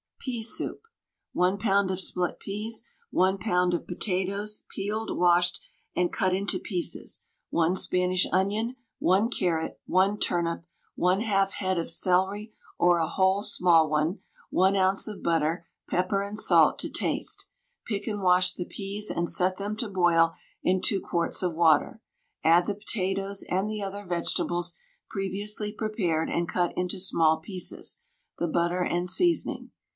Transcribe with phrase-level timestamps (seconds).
[0.17, 0.81] PEA SOUP.
[1.33, 1.91] 1 lb.
[1.91, 3.73] of split peas, 1 lb.
[3.73, 5.59] of potatoes, peeled, washed,
[5.95, 10.63] and cut into pieces, 1 Spanish onion, 1 carrot, 1 turnip,
[10.97, 14.19] 1/2 head of celery or a whole small one,
[14.51, 15.07] 1 oz.
[15.07, 17.47] of butter, pepper and salt to taste,
[17.87, 20.33] Pick and wash the peas, and set them to boil
[20.63, 22.01] in 2 quarts of water.
[22.43, 24.73] Add the potatoes and the other vegetables,
[25.09, 27.97] previously prepared and cut into small pieces,
[28.37, 29.71] the butter and seasoning.